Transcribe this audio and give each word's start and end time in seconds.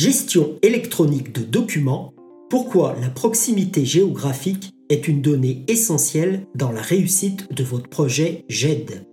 Gestion 0.00 0.60
électronique 0.62 1.34
de 1.34 1.42
documents, 1.42 2.14
pourquoi 2.50 2.94
la 3.00 3.10
proximité 3.10 3.84
géographique 3.84 4.70
est 4.90 5.08
une 5.08 5.22
donnée 5.22 5.64
essentielle 5.66 6.46
dans 6.54 6.70
la 6.70 6.82
réussite 6.82 7.52
de 7.52 7.64
votre 7.64 7.88
projet 7.88 8.44
GED. 8.48 9.08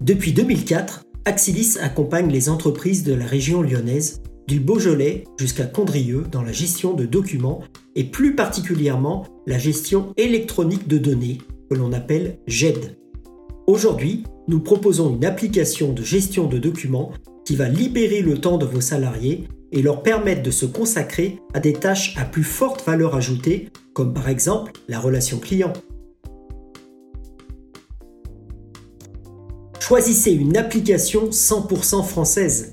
Depuis 0.00 0.32
2004, 0.32 1.04
Axilis 1.26 1.76
accompagne 1.80 2.28
les 2.28 2.48
entreprises 2.48 3.04
de 3.04 3.14
la 3.14 3.24
région 3.24 3.62
lyonnaise, 3.62 4.20
du 4.48 4.58
Beaujolais 4.58 5.22
jusqu'à 5.38 5.66
Condrieu 5.66 6.24
dans 6.32 6.42
la 6.42 6.50
gestion 6.50 6.92
de 6.92 7.06
documents 7.06 7.62
et 7.94 8.02
plus 8.02 8.34
particulièrement 8.34 9.28
la 9.46 9.58
gestion 9.58 10.12
électronique 10.16 10.88
de 10.88 10.98
données 10.98 11.38
que 11.70 11.76
l'on 11.76 11.92
appelle 11.92 12.40
GED. 12.48 12.98
Aujourd'hui, 13.68 14.24
nous 14.48 14.60
proposons 14.60 15.14
une 15.14 15.24
application 15.24 15.92
de 15.92 16.02
gestion 16.02 16.46
de 16.46 16.58
documents 16.58 17.12
qui 17.44 17.56
va 17.56 17.68
libérer 17.68 18.22
le 18.22 18.38
temps 18.38 18.58
de 18.58 18.66
vos 18.66 18.80
salariés 18.80 19.48
et 19.72 19.82
leur 19.82 20.02
permettre 20.02 20.42
de 20.42 20.50
se 20.50 20.66
consacrer 20.66 21.38
à 21.54 21.60
des 21.60 21.72
tâches 21.72 22.16
à 22.16 22.24
plus 22.24 22.44
forte 22.44 22.84
valeur 22.86 23.14
ajoutée, 23.14 23.70
comme 23.92 24.14
par 24.14 24.28
exemple 24.28 24.72
la 24.88 25.00
relation 25.00 25.38
client. 25.38 25.72
Choisissez 29.80 30.32
une 30.32 30.56
application 30.56 31.30
100% 31.30 32.04
française. 32.04 32.72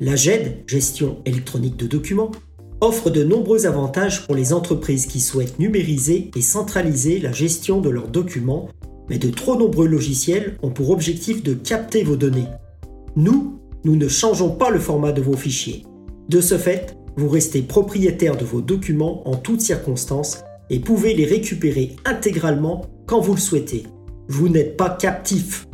La 0.00 0.16
GED, 0.16 0.64
gestion 0.66 1.22
électronique 1.24 1.76
de 1.76 1.86
documents, 1.86 2.32
offre 2.80 3.08
de 3.08 3.24
nombreux 3.24 3.66
avantages 3.66 4.26
pour 4.26 4.34
les 4.34 4.52
entreprises 4.52 5.06
qui 5.06 5.20
souhaitent 5.20 5.58
numériser 5.58 6.30
et 6.36 6.42
centraliser 6.42 7.18
la 7.18 7.32
gestion 7.32 7.80
de 7.80 7.88
leurs 7.88 8.08
documents 8.08 8.68
mais 9.08 9.18
de 9.18 9.30
trop 9.30 9.56
nombreux 9.56 9.86
logiciels 9.86 10.56
ont 10.62 10.70
pour 10.70 10.90
objectif 10.90 11.42
de 11.42 11.54
capter 11.54 12.02
vos 12.02 12.16
données. 12.16 12.48
Nous, 13.16 13.58
nous 13.84 13.96
ne 13.96 14.08
changeons 14.08 14.50
pas 14.50 14.70
le 14.70 14.80
format 14.80 15.12
de 15.12 15.22
vos 15.22 15.36
fichiers. 15.36 15.84
De 16.28 16.40
ce 16.40 16.56
fait, 16.56 16.96
vous 17.16 17.28
restez 17.28 17.62
propriétaire 17.62 18.36
de 18.36 18.44
vos 18.44 18.60
documents 18.60 19.28
en 19.28 19.36
toutes 19.36 19.60
circonstances 19.60 20.42
et 20.70 20.80
pouvez 20.80 21.14
les 21.14 21.26
récupérer 21.26 21.96
intégralement 22.04 22.86
quand 23.06 23.20
vous 23.20 23.34
le 23.34 23.40
souhaitez. 23.40 23.84
Vous 24.28 24.48
n'êtes 24.48 24.76
pas 24.76 24.90
captif. 24.90 25.68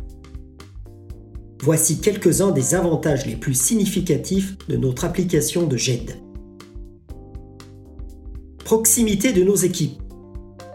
Voici 1.61 1.99
quelques-uns 2.01 2.51
des 2.51 2.75
avantages 2.75 3.25
les 3.25 3.35
plus 3.35 3.53
significatifs 3.53 4.57
de 4.67 4.75
notre 4.75 5.05
application 5.05 5.67
de 5.67 5.77
GED. 5.77 6.15
Proximité 8.65 9.31
de 9.31 9.43
nos 9.43 9.55
équipes. 9.55 10.00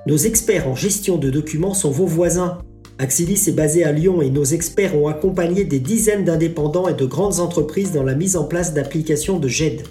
Nos 0.06 0.18
experts 0.18 0.68
en 0.68 0.76
gestion 0.76 1.18
de 1.18 1.30
documents 1.30 1.74
sont 1.74 1.90
vos 1.90 2.06
voisins. 2.06 2.58
Axilis 2.98 3.48
est 3.48 3.56
basé 3.56 3.82
à 3.82 3.90
Lyon 3.90 4.22
et 4.22 4.30
nos 4.30 4.44
experts 4.44 4.96
ont 4.96 5.08
accompagné 5.08 5.64
des 5.64 5.80
dizaines 5.80 6.24
d'indépendants 6.24 6.86
et 6.86 6.94
de 6.94 7.04
grandes 7.04 7.40
entreprises 7.40 7.90
dans 7.90 8.04
la 8.04 8.14
mise 8.14 8.36
en 8.36 8.44
place 8.44 8.72
d'applications 8.72 9.40
de 9.40 9.48
GED. 9.48 9.82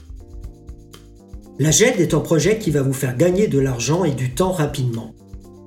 La 1.60 1.70
GED 1.70 2.00
est 2.00 2.14
un 2.14 2.22
projet 2.22 2.60
qui 2.60 2.72
va 2.72 2.82
vous 2.82 2.94
faire 2.94 3.18
gagner 3.18 3.48
de 3.48 3.60
l'argent 3.60 4.06
et 4.06 4.12
du 4.12 4.34
temps 4.34 4.54
rapidement. 4.54 5.14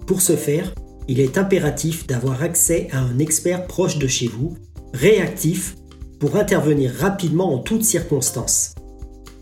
Pour 0.07 0.23
ce 0.23 0.35
faire, 0.35 0.75
il 1.09 1.21
est 1.21 1.37
impératif 1.37 2.07
d'avoir 2.07 2.43
accès 2.43 2.89
à 2.93 3.01
un 3.01 3.19
expert 3.19 3.67
proche 3.67 3.99
de 3.99 4.07
chez 4.07 4.29
vous, 4.29 4.57
réactif, 4.95 5.77
pour 6.19 6.37
intervenir 6.37 6.91
rapidement 6.95 7.53
en 7.53 7.59
toutes 7.59 7.85
circonstances. 7.85 8.75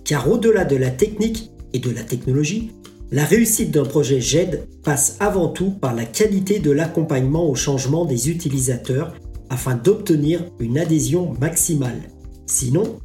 Car 0.04 0.28
au-delà 0.28 0.64
de 0.64 0.76
la 0.76 0.90
technique 0.90 1.52
et 1.72 1.78
de 1.78 1.90
la 1.90 2.02
technologie, 2.02 2.72
la 3.12 3.24
réussite 3.24 3.70
d'un 3.70 3.84
projet 3.84 4.20
GED 4.20 4.66
passe 4.82 5.16
avant 5.20 5.48
tout 5.48 5.70
par 5.70 5.94
la 5.94 6.04
qualité 6.04 6.58
de 6.58 6.70
l'accompagnement 6.70 7.48
au 7.48 7.54
changement 7.54 8.04
des 8.04 8.30
utilisateurs 8.30 9.14
afin 9.48 9.76
d'obtenir 9.76 10.44
une 10.58 10.76
adhésion 10.76 11.34
maximale. 11.40 12.10
Sinon, 12.46 12.98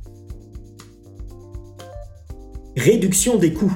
réduction 2.75 3.37
des 3.37 3.53
coûts. 3.53 3.75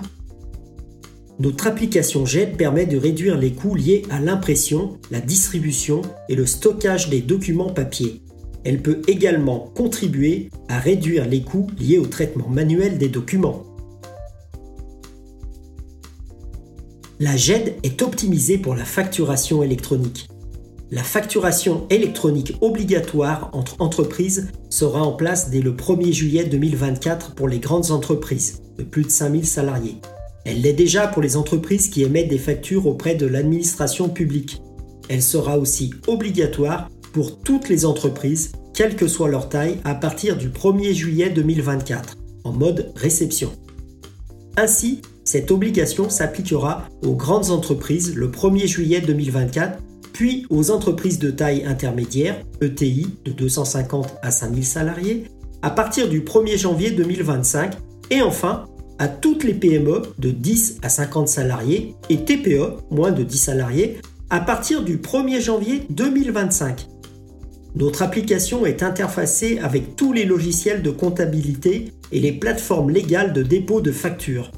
Notre 1.37 1.67
application 1.67 2.25
GED 2.25 2.57
permet 2.57 2.85
de 2.85 2.97
réduire 2.97 3.37
les 3.37 3.51
coûts 3.51 3.75
liés 3.75 4.03
à 4.09 4.19
l'impression, 4.19 4.97
la 5.11 5.19
distribution 5.19 6.01
et 6.29 6.35
le 6.35 6.45
stockage 6.45 7.09
des 7.09 7.21
documents 7.21 7.71
papier. 7.71 8.21
Elle 8.63 8.81
peut 8.81 9.01
également 9.07 9.59
contribuer 9.75 10.49
à 10.69 10.79
réduire 10.79 11.27
les 11.27 11.43
coûts 11.43 11.67
liés 11.77 11.99
au 11.99 12.07
traitement 12.07 12.47
manuel 12.49 12.97
des 12.97 13.09
documents. 13.09 13.74
La 17.21 17.37
GED 17.37 17.75
est 17.83 18.01
optimisée 18.01 18.57
pour 18.57 18.75
la 18.75 18.83
facturation 18.83 19.63
électronique. 19.63 20.27
La 20.91 21.01
facturation 21.01 21.87
électronique 21.89 22.57
obligatoire 22.59 23.49
entre 23.53 23.79
entreprises 23.79 24.49
sera 24.69 25.01
en 25.01 25.13
place 25.13 25.49
dès 25.49 25.61
le 25.61 25.71
1er 25.71 26.11
juillet 26.11 26.43
2024 26.43 27.33
pour 27.33 27.47
les 27.47 27.59
grandes 27.59 27.91
entreprises 27.91 28.63
de 28.77 28.83
plus 28.83 29.03
de 29.03 29.09
5000 29.09 29.45
salariés. 29.45 29.95
Elle 30.43 30.59
l'est 30.59 30.73
déjà 30.73 31.07
pour 31.07 31.21
les 31.21 31.37
entreprises 31.37 31.87
qui 31.87 32.03
émettent 32.03 32.27
des 32.27 32.37
factures 32.37 32.85
auprès 32.85 33.15
de 33.15 33.25
l'administration 33.25 34.09
publique. 34.09 34.61
Elle 35.07 35.23
sera 35.23 35.57
aussi 35.57 35.93
obligatoire 36.07 36.89
pour 37.13 37.39
toutes 37.39 37.69
les 37.69 37.85
entreprises, 37.85 38.51
quelle 38.73 38.97
que 38.97 39.07
soit 39.07 39.29
leur 39.29 39.47
taille, 39.47 39.77
à 39.85 39.95
partir 39.95 40.35
du 40.35 40.49
1er 40.49 40.91
juillet 40.91 41.29
2024, 41.29 42.17
en 42.43 42.51
mode 42.51 42.91
réception. 42.97 43.53
Ainsi, 44.57 45.01
cette 45.25 45.49
obligation 45.51 46.09
s'appliquera 46.09 46.87
aux 47.03 47.15
grandes 47.15 47.49
entreprises 47.49 48.15
le 48.15 48.29
1er 48.29 48.67
juillet 48.67 49.01
2024, 49.01 49.79
puis 50.13 50.45
aux 50.49 50.71
entreprises 50.71 51.19
de 51.19 51.31
taille 51.31 51.65
intermédiaire, 51.65 52.41
ETI, 52.61 53.07
de 53.25 53.31
250 53.31 54.15
à 54.21 54.31
5000 54.31 54.63
salariés, 54.63 55.23
à 55.63 55.71
partir 55.71 56.07
du 56.07 56.21
1er 56.21 56.57
janvier 56.57 56.91
2025, 56.91 57.73
et 58.11 58.21
enfin 58.21 58.65
à 58.99 59.07
toutes 59.07 59.43
les 59.43 59.55
PME 59.55 60.03
de 60.19 60.29
10 60.29 60.77
à 60.83 60.89
50 60.89 61.27
salariés 61.27 61.95
et 62.09 62.23
TPE, 62.23 62.77
moins 62.91 63.11
de 63.11 63.23
10 63.23 63.37
salariés, 63.37 63.97
à 64.29 64.39
partir 64.39 64.83
du 64.83 64.97
1er 64.97 65.41
janvier 65.41 65.81
2025. 65.89 66.87
Notre 67.75 68.03
application 68.03 68.65
est 68.65 68.83
interfacée 68.83 69.59
avec 69.59 69.97
tous 69.97 70.13
les 70.13 70.23
logiciels 70.23 70.81
de 70.81 70.91
comptabilité 70.91 71.91
et 72.11 72.19
les 72.19 72.31
plateformes 72.31 72.89
légales 72.89 73.33
de 73.33 73.43
dépôt 73.43 73.81
de 73.81 73.91
factures. 73.91 74.51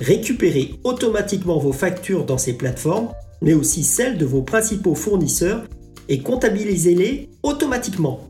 Récupérez 0.00 0.74
automatiquement 0.84 1.58
vos 1.58 1.72
factures 1.72 2.24
dans 2.24 2.38
ces 2.38 2.52
plateformes, 2.52 3.10
mais 3.42 3.54
aussi 3.54 3.82
celles 3.82 4.16
de 4.16 4.24
vos 4.24 4.42
principaux 4.42 4.94
fournisseurs 4.94 5.64
et 6.08 6.20
comptabilisez-les 6.20 7.30
automatiquement. 7.42 8.20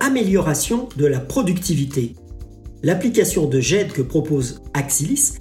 Amélioration 0.00 0.88
de 0.96 1.06
la 1.06 1.20
productivité. 1.20 2.14
L'application 2.82 3.46
de 3.46 3.60
GED 3.60 3.92
que 3.92 4.02
propose 4.02 4.60
Axilis 4.74 5.38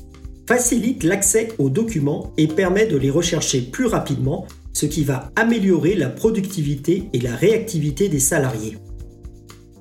facilite 0.48 1.04
l'accès 1.04 1.50
aux 1.58 1.70
documents 1.70 2.32
et 2.38 2.48
permet 2.48 2.86
de 2.86 2.98
les 2.98 3.10
rechercher 3.10 3.62
plus 3.62 3.86
rapidement, 3.86 4.46
ce 4.74 4.86
qui 4.86 5.04
va 5.04 5.32
améliorer 5.36 5.96
la 5.96 6.10
productivité 6.10 7.10
et 7.14 7.20
la 7.20 7.36
réactivité 7.36 8.10
des 8.10 8.20
salariés. 8.20 8.78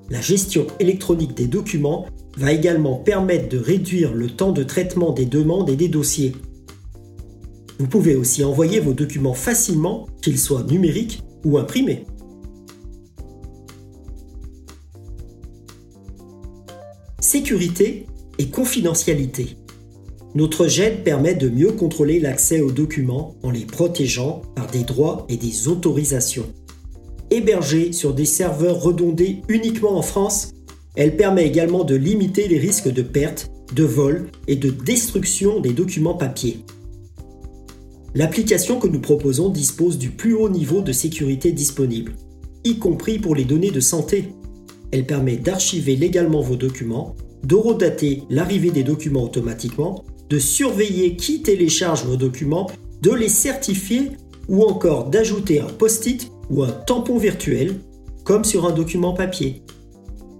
La 0.09 0.21
gestion 0.21 0.67
électronique 0.81 1.35
des 1.35 1.47
documents 1.47 2.07
va 2.41 2.53
également 2.53 2.97
permettre 2.97 3.51
de 3.51 3.59
réduire 3.59 4.15
le 4.15 4.31
temps 4.31 4.53
de 4.53 4.63
traitement 4.63 5.13
des 5.13 5.27
demandes 5.27 5.69
et 5.69 5.77
des 5.77 5.89
dossiers. 5.89 6.35
Vous 7.79 7.87
pouvez 7.87 8.17
aussi 8.17 8.43
envoyer 8.43 8.81
vos 8.81 8.95
documents 8.95 9.35
facilement, 9.35 10.07
qu'ils 10.23 10.39
soient 10.39 10.63
numériques 10.63 11.23
ou 11.45 11.59
imprimés. 11.59 12.07
Sécurité 17.21 18.07
et 18.39 18.49
confidentialité. 18.49 19.59
Notre 20.35 20.67
GED 20.67 21.05
permet 21.05 21.35
de 21.35 21.51
mieux 21.51 21.73
contrôler 21.73 22.21
l'accès 22.21 22.63
aux 22.63 22.73
documents 22.73 23.37
en 23.43 23.51
les 23.51 23.67
protégeant 23.67 24.41
par 24.57 24.67
des 24.69 24.85
droits 24.85 25.27
et 25.29 25.37
des 25.37 25.69
autorisations 25.69 26.47
hébergée 27.31 27.93
sur 27.93 28.13
des 28.13 28.25
serveurs 28.25 28.81
redondés 28.81 29.43
uniquement 29.49 29.97
en 29.97 30.03
France, 30.03 30.51
elle 30.97 31.17
permet 31.17 31.47
également 31.47 31.85
de 31.85 31.95
limiter 31.95 32.49
les 32.49 32.59
risques 32.59 32.93
de 32.93 33.03
perte, 33.03 33.51
de 33.75 33.85
vol 33.85 34.29
et 34.49 34.57
de 34.57 34.71
destruction 34.71 35.61
des 35.61 35.73
documents 35.73 36.15
papier. 36.15 36.65
L'application 38.15 38.81
que 38.81 38.89
nous 38.89 39.01
proposons 39.01 39.51
dispose 39.51 39.97
du 39.97 40.11
plus 40.11 40.35
haut 40.35 40.49
niveau 40.49 40.81
de 40.81 40.93
sécurité 40.93 41.53
disponible, 41.53 42.15
y 42.65 42.79
compris 42.79 43.19
pour 43.21 43.37
les 43.37 43.45
données 43.45 43.71
de 43.71 43.81
santé. 43.81 44.35
Elle 44.91 45.07
permet 45.07 45.37
d'archiver 45.37 45.95
légalement 45.95 46.41
vos 46.41 46.57
documents, 46.57 47.15
d'horodater 47.45 48.25
l'arrivée 48.29 48.73
des 48.73 48.83
documents 48.83 49.23
automatiquement, 49.23 50.05
de 50.29 50.39
surveiller 50.39 51.15
qui 51.17 51.43
télécharge 51.43 52.05
vos 52.05 52.17
documents, 52.17 52.69
de 53.03 53.13
les 53.13 53.29
certifier 53.29 54.11
ou 54.49 54.65
encore 54.65 55.09
d'ajouter 55.09 55.61
un 55.61 55.69
post-it 55.69 56.31
ou 56.51 56.65
un 56.65 56.73
tampon 56.73 57.17
virtuel, 57.17 57.77
comme 58.25 58.45
sur 58.45 58.67
un 58.67 58.73
document 58.73 59.15
papier. 59.15 59.63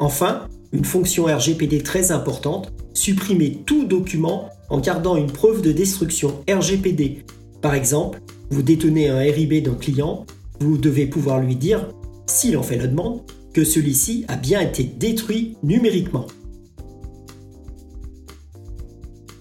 Enfin, 0.01 0.49
une 0.73 0.87
fonction 0.87 1.27
RGPD 1.27 1.83
très 1.83 2.11
importante, 2.11 2.73
supprimer 2.95 3.63
tout 3.67 3.85
document 3.85 4.49
en 4.71 4.81
gardant 4.81 5.15
une 5.15 5.31
preuve 5.31 5.61
de 5.61 5.73
destruction 5.73 6.43
RGPD. 6.49 7.27
Par 7.61 7.75
exemple, 7.75 8.23
vous 8.51 8.63
détenez 8.63 9.09
un 9.11 9.19
RIB 9.19 9.63
d'un 9.63 9.75
client, 9.75 10.25
vous 10.59 10.79
devez 10.79 11.05
pouvoir 11.05 11.41
lui 11.41 11.55
dire, 11.55 11.87
s'il 12.25 12.57
en 12.57 12.63
fait 12.63 12.79
la 12.79 12.87
demande, 12.87 13.21
que 13.53 13.63
celui-ci 13.63 14.25
a 14.29 14.37
bien 14.37 14.63
été 14.63 14.85
détruit 14.85 15.59
numériquement. 15.63 16.27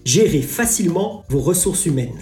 Gérez 0.04 0.42
facilement 0.42 1.24
vos 1.30 1.40
ressources 1.40 1.86
humaines. 1.86 2.18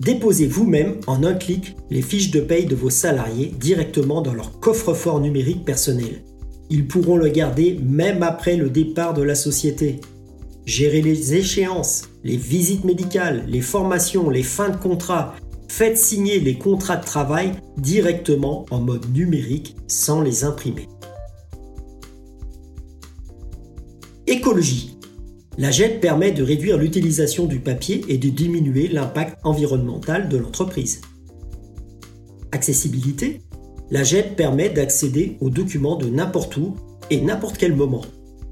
Déposez 0.00 0.48
vous-même 0.48 0.98
en 1.06 1.22
un 1.22 1.34
clic 1.34 1.76
les 1.90 2.02
fiches 2.02 2.32
de 2.32 2.40
paye 2.40 2.66
de 2.66 2.74
vos 2.74 2.90
salariés 2.90 3.54
directement 3.60 4.22
dans 4.22 4.34
leur 4.34 4.58
coffre-fort 4.58 5.20
numérique 5.20 5.64
personnel. 5.64 6.24
Ils 6.74 6.88
pourront 6.88 7.16
le 7.16 7.28
garder 7.28 7.78
même 7.84 8.24
après 8.24 8.56
le 8.56 8.68
départ 8.68 9.14
de 9.14 9.22
la 9.22 9.36
société. 9.36 10.00
Gérez 10.66 11.02
les 11.02 11.34
échéances, 11.34 12.08
les 12.24 12.36
visites 12.36 12.82
médicales, 12.82 13.44
les 13.46 13.60
formations, 13.60 14.28
les 14.28 14.42
fins 14.42 14.70
de 14.70 14.76
contrat. 14.76 15.36
Faites 15.68 15.96
signer 15.96 16.40
les 16.40 16.58
contrats 16.58 16.96
de 16.96 17.04
travail 17.04 17.52
directement 17.76 18.66
en 18.72 18.80
mode 18.80 19.08
numérique 19.14 19.76
sans 19.86 20.20
les 20.20 20.42
imprimer. 20.42 20.88
Écologie. 24.26 24.98
La 25.56 25.70
JET 25.70 26.00
permet 26.00 26.32
de 26.32 26.42
réduire 26.42 26.76
l'utilisation 26.76 27.46
du 27.46 27.60
papier 27.60 28.04
et 28.08 28.18
de 28.18 28.30
diminuer 28.30 28.88
l'impact 28.88 29.38
environnemental 29.44 30.28
de 30.28 30.38
l'entreprise. 30.38 31.02
Accessibilité. 32.50 33.42
La 33.94 34.02
JET 34.02 34.34
permet 34.34 34.70
d'accéder 34.70 35.36
aux 35.40 35.50
documents 35.50 35.94
de 35.94 36.08
n'importe 36.08 36.56
où 36.56 36.74
et 37.10 37.20
n'importe 37.20 37.58
quel 37.58 37.76
moment, 37.76 38.02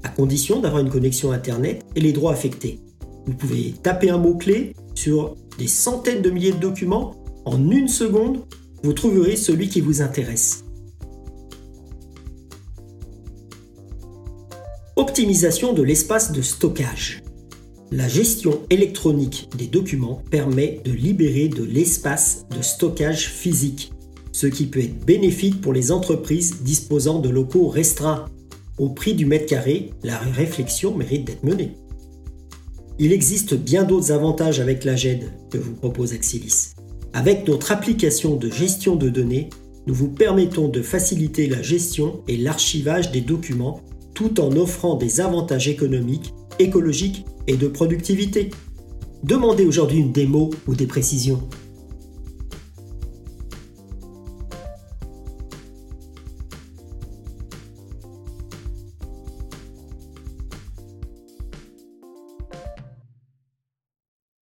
à 0.01 0.07
condition 0.07 0.61
d'avoir 0.61 0.81
une 0.81 0.89
connexion 0.89 1.33
Internet 1.33 1.83
et 1.97 1.99
les 1.99 2.13
droits 2.13 2.31
affectés. 2.31 2.79
Vous 3.25 3.33
pouvez 3.33 3.73
taper 3.83 4.09
un 4.09 4.19
mot-clé 4.19 4.73
sur 4.95 5.35
des 5.57 5.67
centaines 5.67 6.21
de 6.21 6.29
milliers 6.29 6.53
de 6.53 6.59
documents. 6.59 7.15
En 7.43 7.69
une 7.69 7.89
seconde, 7.89 8.45
vous 8.83 8.93
trouverez 8.93 9.35
celui 9.35 9.67
qui 9.67 9.81
vous 9.81 10.01
intéresse. 10.01 10.63
Optimisation 14.95 15.73
de 15.73 15.83
l'espace 15.83 16.31
de 16.31 16.41
stockage. 16.41 17.21
La 17.91 18.07
gestion 18.07 18.61
électronique 18.69 19.49
des 19.57 19.67
documents 19.67 20.21
permet 20.31 20.79
de 20.85 20.93
libérer 20.93 21.49
de 21.49 21.65
l'espace 21.65 22.45
de 22.55 22.61
stockage 22.61 23.27
physique, 23.27 23.91
ce 24.33 24.47
qui 24.47 24.65
peut 24.65 24.81
être 24.81 25.05
bénéfique 25.05 25.61
pour 25.61 25.71
les 25.71 25.93
entreprises 25.93 26.63
disposant 26.63 27.19
de 27.19 27.29
locaux 27.29 27.69
restreints. 27.69 28.25
Au 28.77 28.89
prix 28.89 29.13
du 29.13 29.25
mètre 29.25 29.45
carré, 29.45 29.91
la 30.03 30.17
réflexion 30.17 30.97
mérite 30.97 31.25
d'être 31.25 31.43
menée. 31.43 31.75
Il 32.99 33.13
existe 33.13 33.53
bien 33.53 33.83
d'autres 33.83 34.11
avantages 34.11 34.59
avec 34.59 34.83
la 34.83 34.95
GED 34.95 35.31
que 35.51 35.57
vous 35.57 35.73
propose 35.73 36.13
Axilis. 36.13 36.73
Avec 37.13 37.47
notre 37.47 37.71
application 37.71 38.35
de 38.35 38.49
gestion 38.49 38.95
de 38.95 39.07
données, 39.07 39.49
nous 39.85 39.93
vous 39.93 40.09
permettons 40.09 40.67
de 40.67 40.81
faciliter 40.81 41.47
la 41.47 41.61
gestion 41.61 42.23
et 42.27 42.35
l'archivage 42.35 43.11
des 43.11 43.21
documents 43.21 43.81
tout 44.15 44.39
en 44.39 44.55
offrant 44.55 44.95
des 44.95 45.21
avantages 45.21 45.67
économiques, 45.67 46.33
écologiques 46.57 47.25
et 47.47 47.55
de 47.57 47.67
productivité. 47.67 48.49
Demandez 49.23 49.65
aujourd'hui 49.65 49.99
une 49.99 50.11
démo 50.11 50.49
ou 50.67 50.75
des 50.75 50.87
précisions. 50.87 51.41